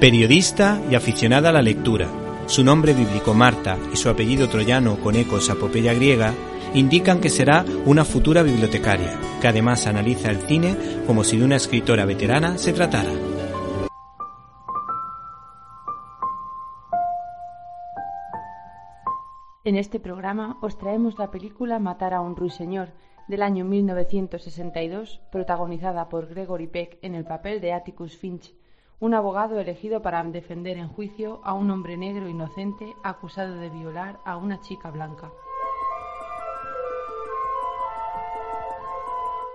[0.00, 2.06] Periodista y aficionada a la lectura,
[2.46, 6.34] su nombre bíblico Marta y su apellido troyano con ecos a apopeya griega
[6.72, 11.56] indican que será una futura bibliotecaria, que además analiza el cine como si de una
[11.56, 13.10] escritora veterana se tratara.
[19.64, 22.92] En este programa os traemos la película Matar a un ruiseñor
[23.26, 28.54] del año 1962, protagonizada por Gregory Peck en el papel de Atticus Finch,
[29.00, 34.18] un abogado elegido para defender en juicio a un hombre negro inocente acusado de violar
[34.24, 35.30] a una chica blanca.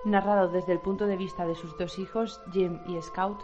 [0.06, 3.40] Narrado desde el punto de vista de sus dos hijos, Jim y Scout,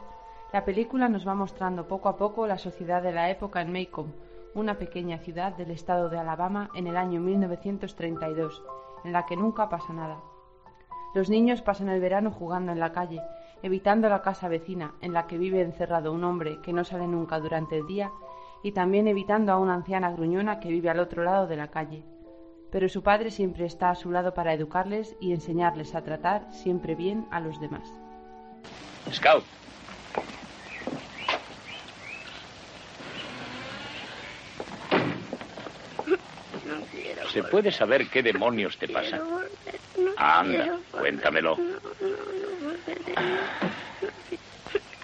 [0.53, 4.13] la película nos va mostrando poco a poco la sociedad de la época en Macomb,
[4.55, 8.63] una pequeña ciudad del estado de Alabama en el año 1932,
[9.03, 10.19] en la que nunca pasa nada.
[11.13, 13.21] Los niños pasan el verano jugando en la calle,
[13.63, 17.39] evitando la casa vecina en la que vive encerrado un hombre que no sale nunca
[17.39, 18.11] durante el día
[18.63, 22.03] y también evitando a una anciana gruñona que vive al otro lado de la calle.
[22.71, 26.95] Pero su padre siempre está a su lado para educarles y enseñarles a tratar siempre
[26.95, 27.91] bien a los demás.
[29.11, 29.43] Scout.
[37.31, 39.21] ¿Se puede saber qué demonios te pasa?
[40.17, 41.57] Anda, cuéntamelo.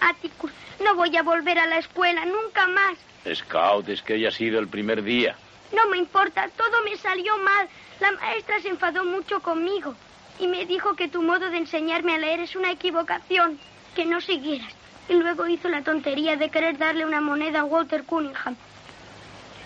[0.00, 2.96] Atticus, no voy a volver a la escuela nunca más.
[3.34, 5.36] Scout, es que hoy ha sido el primer día.
[5.72, 7.68] No me importa, todo me salió mal.
[8.00, 9.94] La maestra se enfadó mucho conmigo
[10.38, 13.58] y me dijo que tu modo de enseñarme a leer es una equivocación,
[13.94, 14.72] que no siguieras.
[15.08, 18.56] Y luego hizo la tontería de querer darle una moneda a Walter Cunningham.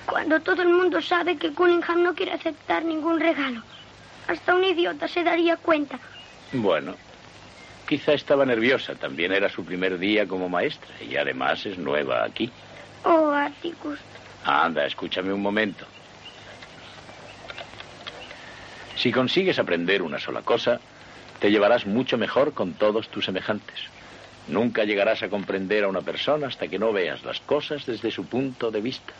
[0.06, 3.62] Cuando todo el mundo sabe que Cunningham no quiere aceptar ningún regalo.
[4.28, 5.98] Hasta un idiota se daría cuenta.
[6.52, 6.94] Bueno,
[7.90, 8.94] quizá estaba nerviosa.
[8.94, 12.48] También era su primer día como maestra y además es nueva aquí.
[13.02, 13.98] Oh, Atticus.
[14.44, 15.84] Anda, escúchame un momento.
[18.94, 20.78] Si consigues aprender una sola cosa,
[21.40, 23.80] te llevarás mucho mejor con todos tus semejantes.
[24.46, 28.24] Nunca llegarás a comprender a una persona hasta que no veas las cosas desde su
[28.26, 29.12] punto de vista.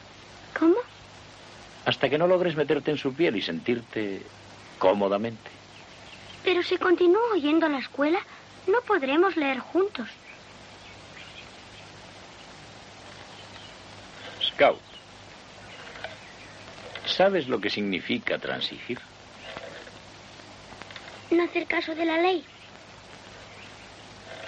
[0.57, 0.77] ¿Cómo?
[1.87, 4.23] Hasta que no logres meterte en su piel y sentirte
[4.79, 5.51] cómodamente.
[6.45, 8.21] Pero si continúo yendo a la escuela,
[8.67, 10.09] no podremos leer juntos.
[14.43, 14.81] Scout,
[17.07, 19.01] ¿sabes lo que significa transigir?
[21.31, 22.45] No hacer caso de la ley.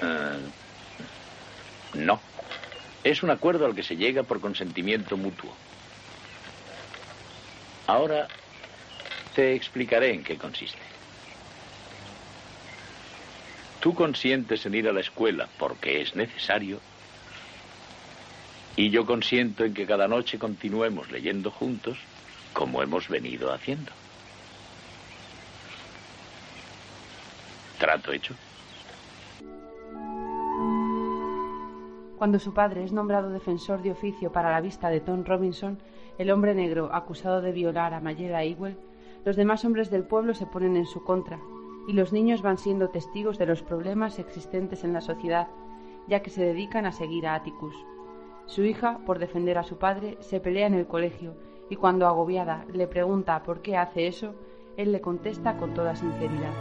[0.02, 0.38] Eh,
[1.94, 2.20] no.
[3.04, 5.54] Es un acuerdo al que se llega por consentimiento mutuo.
[7.86, 8.28] Ahora
[9.34, 10.91] te explicaré en qué consiste.
[13.82, 16.78] Tú consientes en ir a la escuela porque es necesario
[18.76, 21.98] y yo consiento en que cada noche continuemos leyendo juntos
[22.52, 23.90] como hemos venido haciendo.
[27.80, 28.36] ¿Trato hecho?
[32.18, 35.80] Cuando su padre es nombrado defensor de oficio para la vista de Tom Robinson,
[36.18, 38.78] el hombre negro acusado de violar a Mayela Ewell,
[39.24, 41.40] los demás hombres del pueblo se ponen en su contra,
[41.88, 45.48] y los niños van siendo testigos de los problemas existentes en la sociedad,
[46.08, 47.74] ya que se dedican a seguir a Atticus.
[48.46, 51.34] Su hija, por defender a su padre, se pelea en el colegio,
[51.70, 54.34] y cuando agobiada le pregunta por qué hace eso,
[54.76, 56.52] él le contesta con toda sinceridad.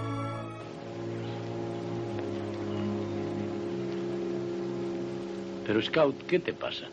[5.65, 6.85] Pero Scout, ¿qué te pasa?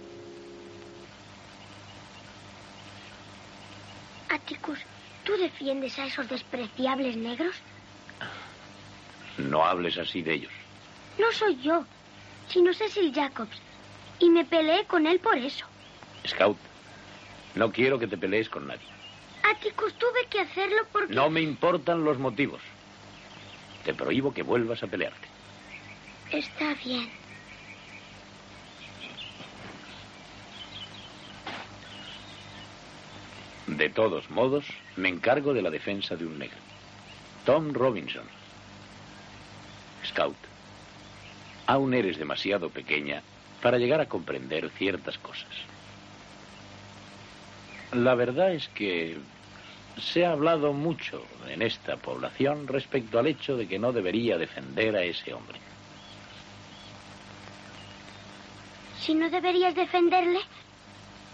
[4.28, 4.78] Atticus,
[5.24, 7.54] ¿tú defiendes a esos despreciables negros?
[9.38, 10.52] No hables así de ellos.
[11.18, 11.84] No soy yo,
[12.48, 13.56] sino Cecil Jacobs.
[14.18, 15.64] Y me peleé con él por eso.
[16.26, 16.58] Scout,
[17.54, 18.86] no quiero que te pelees con nadie.
[19.50, 21.14] Atticus, tuve que hacerlo porque...
[21.14, 22.60] No me importan los motivos.
[23.84, 25.28] Te prohíbo que vuelvas a pelearte.
[26.30, 27.08] Está bien.
[33.66, 34.64] De todos modos,
[34.96, 36.58] me encargo de la defensa de un negro.
[37.44, 38.24] Tom Robinson.
[40.18, 40.36] Scout,
[41.66, 43.22] aún eres demasiado pequeña
[43.62, 45.48] para llegar a comprender ciertas cosas.
[47.92, 49.16] La verdad es que
[49.96, 54.96] se ha hablado mucho en esta población respecto al hecho de que no debería defender
[54.96, 55.60] a ese hombre.
[59.00, 60.40] Si no deberías defenderle,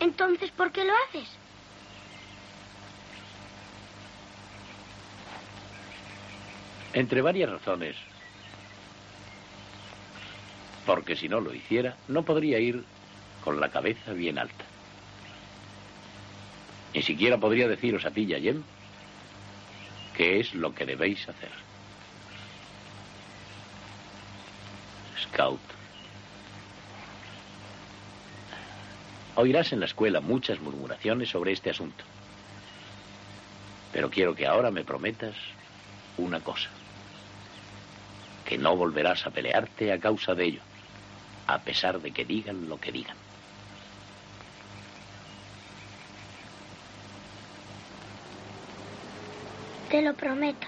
[0.00, 1.28] entonces ¿por qué lo haces?
[6.92, 7.96] Entre varias razones.
[10.86, 12.84] Porque si no lo hiciera, no podría ir
[13.42, 14.64] con la cabeza bien alta.
[16.94, 18.62] Ni siquiera podría deciros a ti y a Jem
[20.16, 21.50] qué es lo que debéis hacer.
[25.20, 25.60] Scout.
[29.36, 32.04] Oirás en la escuela muchas murmuraciones sobre este asunto.
[33.92, 35.34] Pero quiero que ahora me prometas
[36.16, 36.70] una cosa.
[38.44, 40.60] Que no volverás a pelearte a causa de ello,
[41.46, 43.16] a pesar de que digan lo que digan.
[49.90, 50.66] Te lo prometo.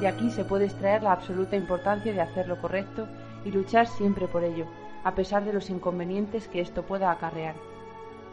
[0.00, 3.08] De aquí se puede extraer la absoluta importancia de hacer lo correcto
[3.44, 4.66] y luchar siempre por ello,
[5.02, 7.56] a pesar de los inconvenientes que esto pueda acarrear.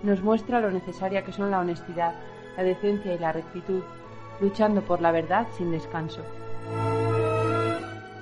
[0.03, 2.13] Nos muestra lo necesaria que son la honestidad,
[2.55, 3.81] la decencia y la rectitud,
[4.39, 6.21] luchando por la verdad sin descanso.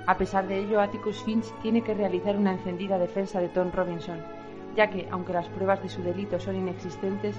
[0.06, 4.20] A pesar de ello, Atticus Finch tiene que realizar una encendida defensa de Tom Robinson,
[4.76, 7.36] ya que, aunque las pruebas de su delito son inexistentes,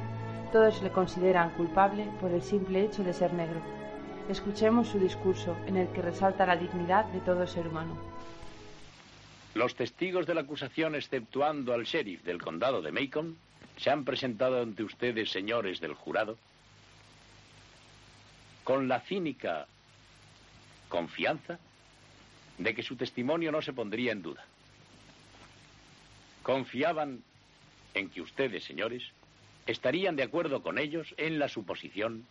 [0.52, 3.62] todos le consideran culpable por el simple hecho de ser negro.
[4.30, 7.96] Escuchemos su discurso, en el que resalta la dignidad de todo ser humano.
[9.54, 13.38] Los testigos de la acusación, exceptuando al sheriff del condado de Macon,
[13.78, 16.38] se han presentado ante ustedes, señores del jurado,
[18.64, 19.68] con la cínica
[20.90, 21.60] confianza
[22.58, 24.46] de que su testimonio no se pondría en duda.
[26.44, 27.24] Confiaban
[27.94, 29.04] en que ustedes, señores,
[29.66, 32.26] estarían de acuerdo con ellos en la suposición,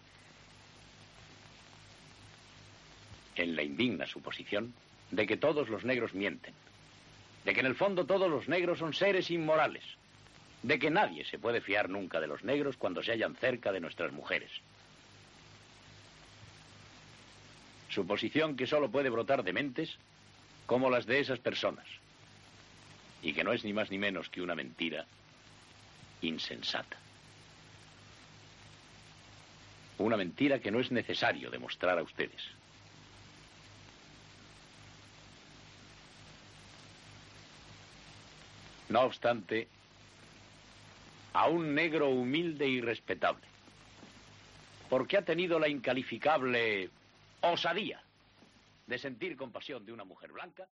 [3.37, 4.73] en la indigna suposición,
[5.11, 6.55] de que todos los negros mienten,
[7.45, 9.85] de que en el fondo todos los negros son seres inmorales,
[10.63, 13.81] de que nadie se puede fiar nunca de los negros cuando se hallan cerca de
[13.81, 14.51] nuestras mujeres.
[17.91, 19.99] Suposición que solo puede brotar de mentes
[20.67, 21.87] como las de esas personas,
[23.23, 25.07] y que no es ni más ni menos que una mentira
[26.23, 26.97] insensata.
[29.99, 32.43] Una mentira que no es necesario demostrar a ustedes.
[38.89, 39.69] No obstante,
[41.33, 43.47] a un negro humilde y respetable,
[44.89, 46.91] porque ha tenido la incalificable
[47.41, 48.04] osadía
[48.87, 50.69] de sentir compasión de una mujer blanca.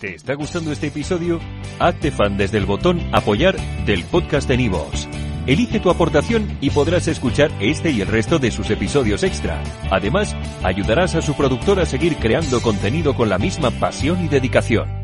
[0.00, 1.40] ¿Te está gustando este episodio?
[1.78, 5.08] Hazte fan desde el botón apoyar del podcast de Nivos.
[5.46, 9.62] Elige tu aportación y podrás escuchar este y el resto de sus episodios extra.
[9.90, 15.03] Además, ayudarás a su productor a seguir creando contenido con la misma pasión y dedicación.